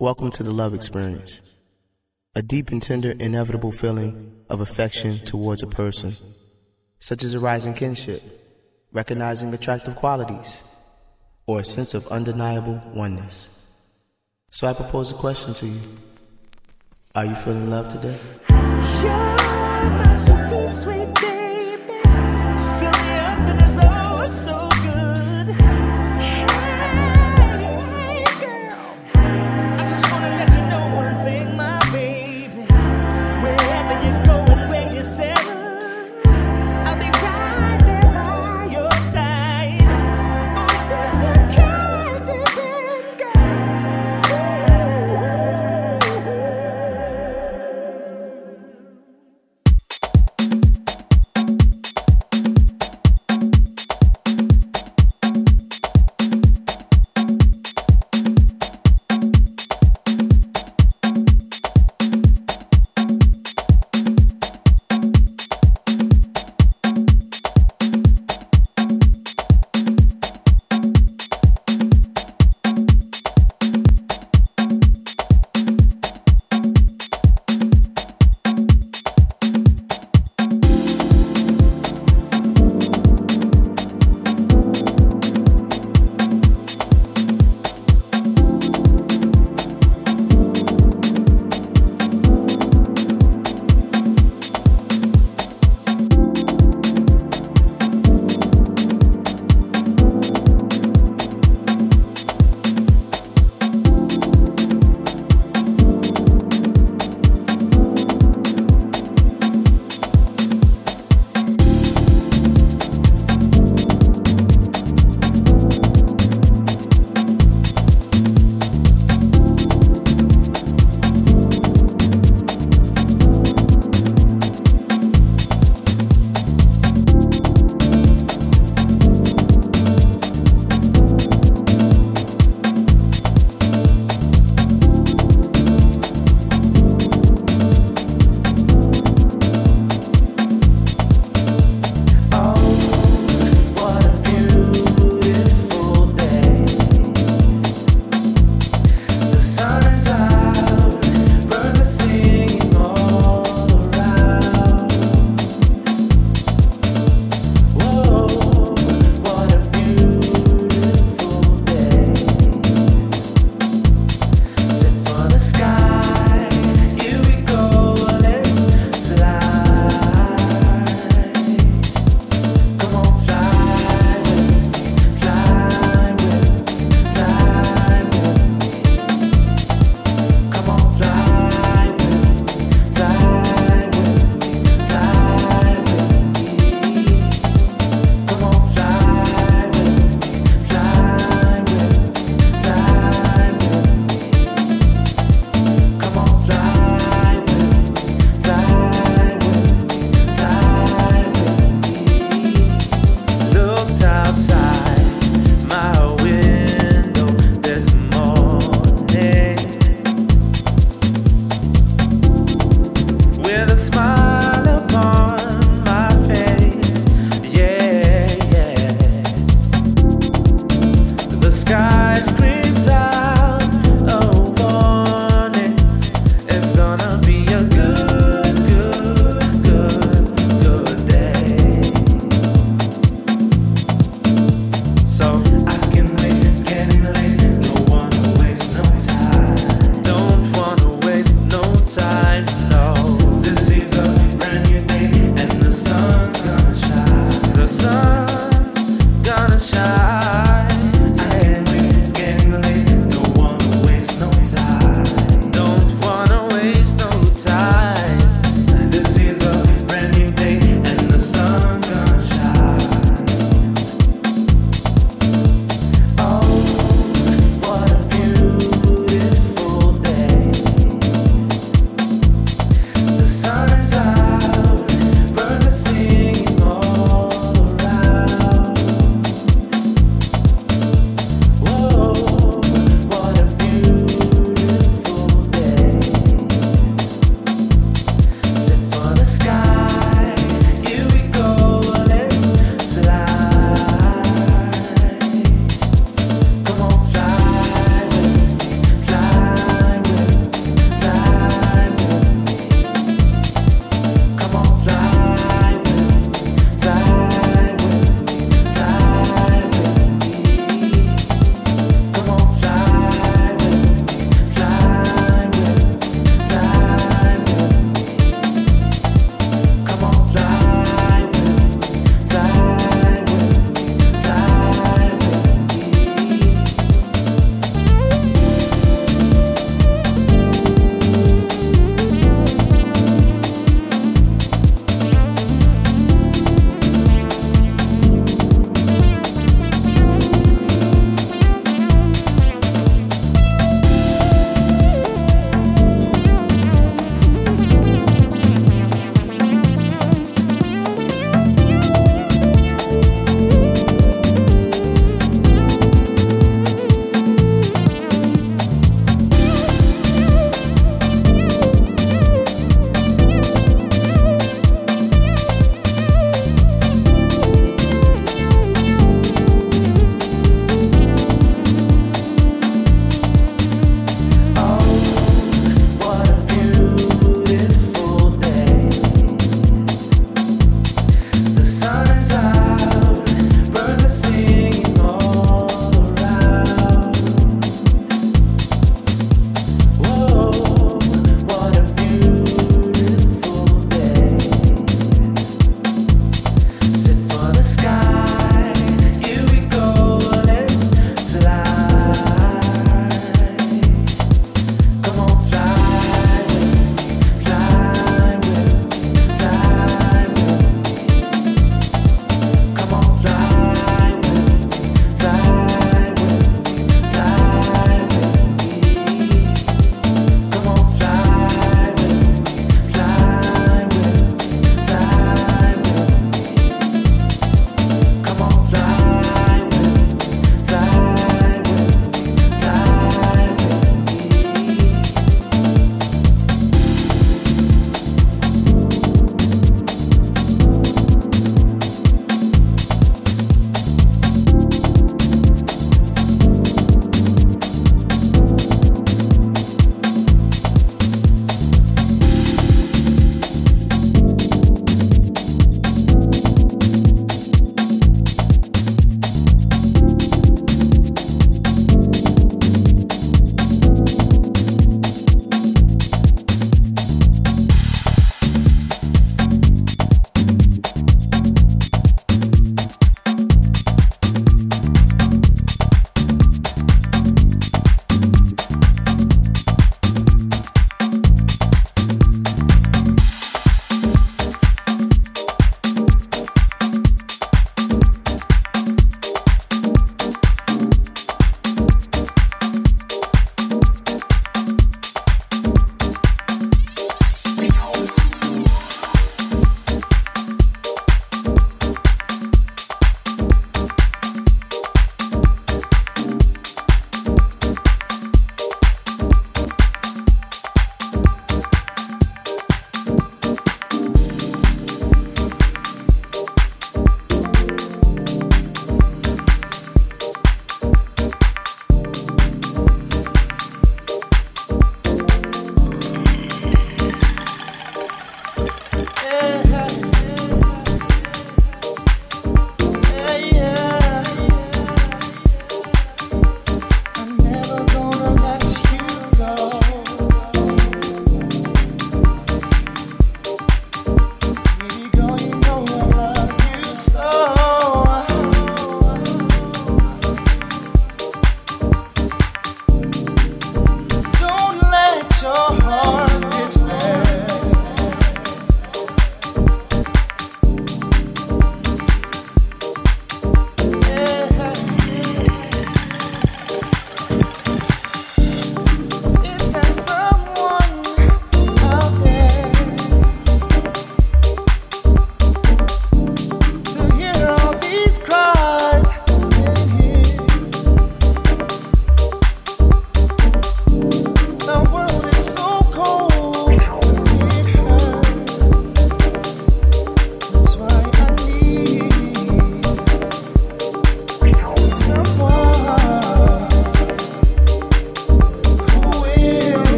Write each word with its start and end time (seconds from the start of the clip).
Welcome 0.00 0.30
to 0.30 0.44
the 0.44 0.52
love 0.52 0.74
experience. 0.74 1.56
A 2.36 2.40
deep 2.40 2.70
and 2.70 2.80
tender, 2.80 3.16
inevitable 3.18 3.72
feeling 3.72 4.44
of 4.48 4.60
affection 4.60 5.18
towards 5.18 5.60
a 5.64 5.66
person, 5.66 6.14
such 7.00 7.24
as 7.24 7.34
a 7.34 7.40
rising 7.40 7.74
kinship, 7.74 8.22
recognizing 8.92 9.52
attractive 9.52 9.96
qualities, 9.96 10.62
or 11.48 11.58
a 11.58 11.64
sense 11.64 11.94
of 11.94 12.06
undeniable 12.12 12.80
oneness. 12.94 13.48
So 14.50 14.68
I 14.68 14.72
propose 14.72 15.10
a 15.10 15.16
question 15.16 15.52
to 15.54 15.66
you. 15.66 15.80
Are 17.16 17.24
you 17.24 17.34
feeling 17.34 17.68
love 17.68 17.92
today? 17.92 18.16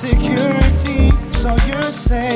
security. 0.00 1.10
So 1.30 1.54
you're 1.66 1.82
safe. 1.82 2.29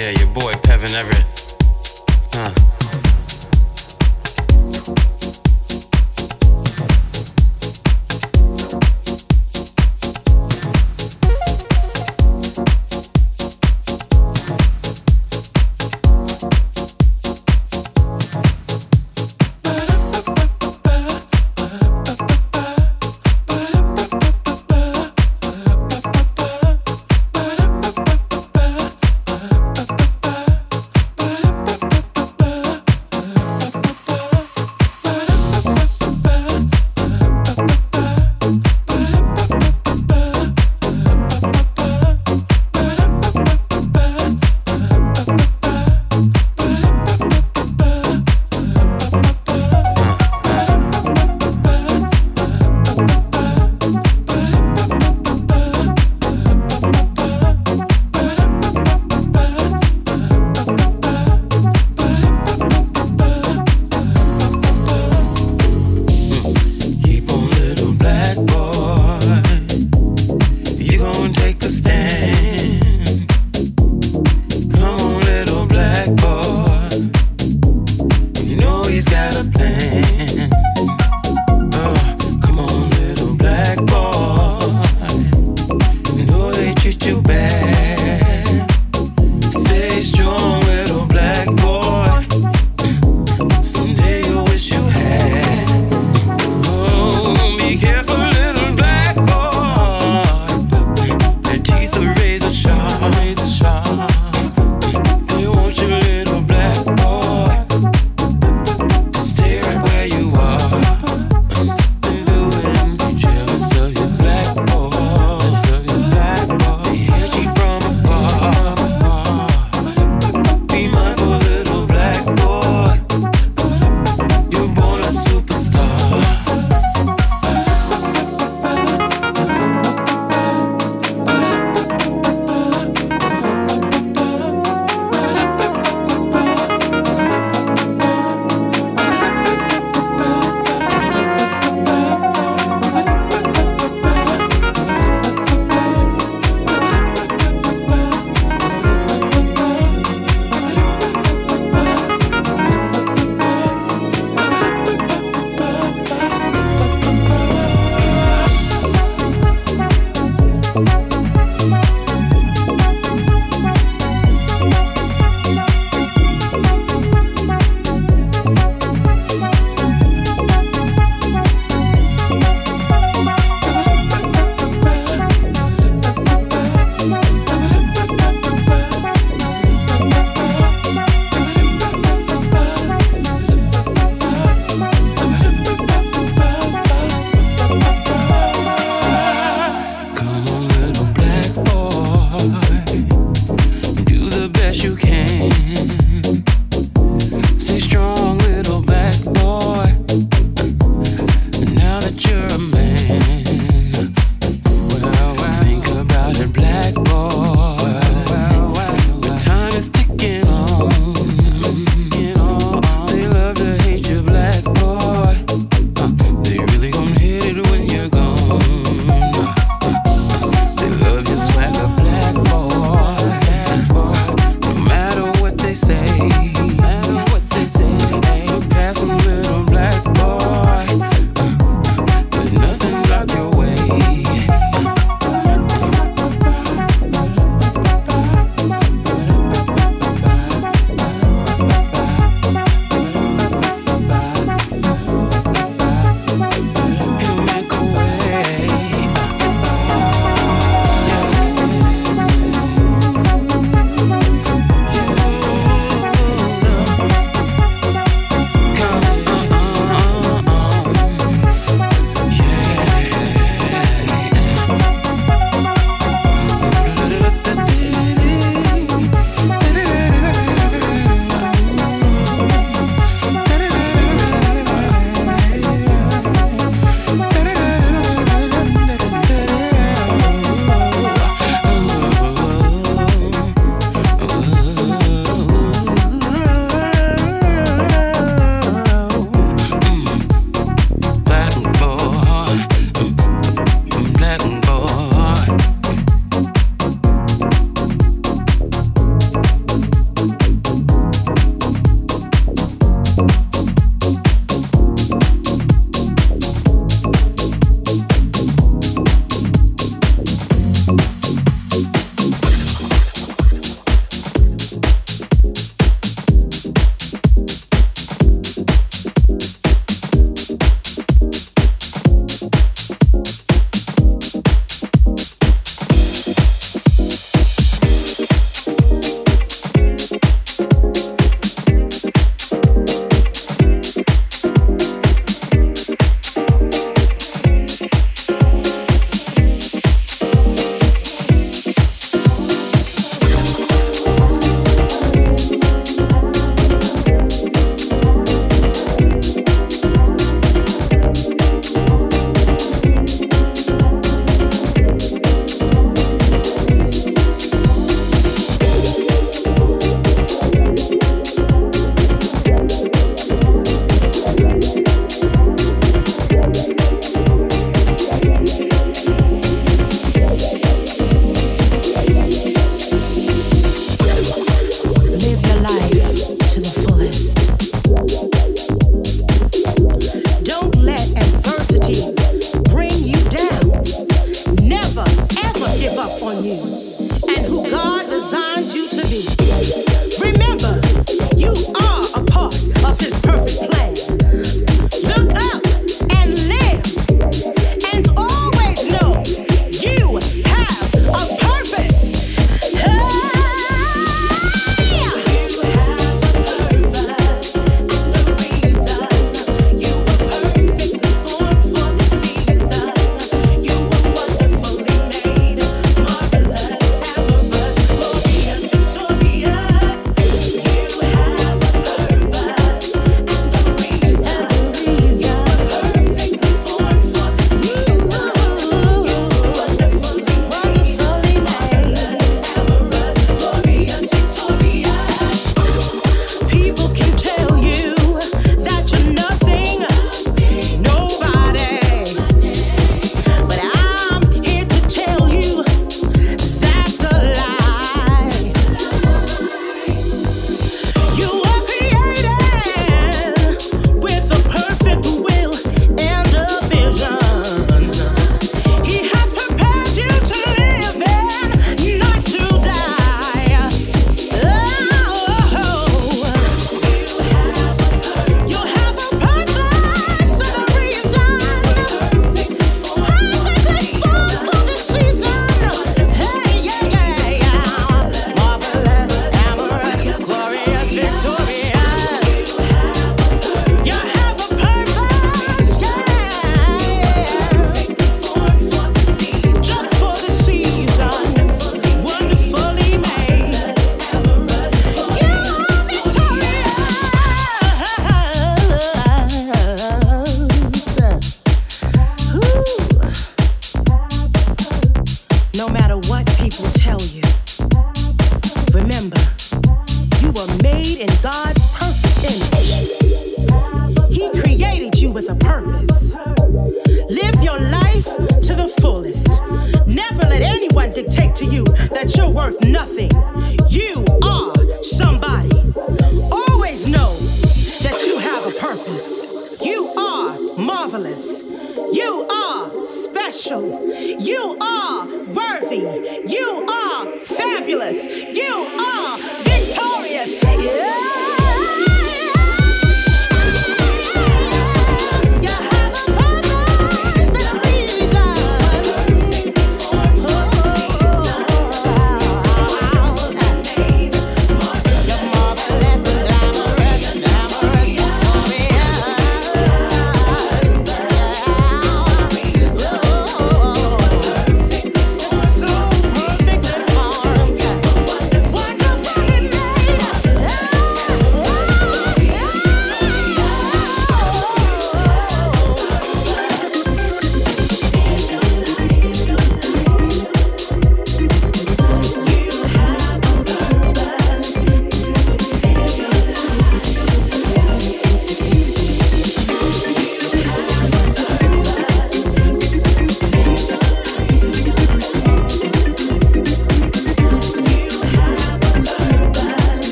Yeah, 0.00 0.12
your 0.12 0.28
boy 0.28 0.50
Kevin 0.62 0.94
Everett. 0.94 1.26
Huh. 2.32 2.69